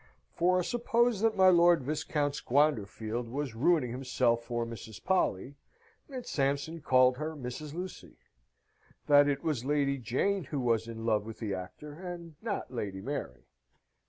For 0.33 0.63
suppose 0.63 1.21
that 1.21 1.37
my 1.37 1.49
Lord 1.49 1.83
Viscount 1.83 2.33
Squanderfield 2.33 3.29
was 3.29 3.53
ruining 3.53 3.91
himself 3.91 4.43
for 4.43 4.65
Mrs. 4.65 5.03
Polly, 5.03 5.53
and 6.09 6.25
Sampson 6.25 6.81
called 6.81 7.17
her 7.17 7.35
Mrs. 7.35 7.75
Lucy? 7.75 8.17
that 9.05 9.27
it 9.27 9.43
was 9.43 9.63
Lady 9.63 9.99
Jane 9.99 10.45
who 10.45 10.59
was 10.59 10.87
in 10.87 11.05
love 11.05 11.23
with 11.23 11.37
the 11.37 11.53
actor, 11.53 11.93
and 11.93 12.33
not 12.41 12.73
Lady 12.73 12.99
Mary? 12.99 13.45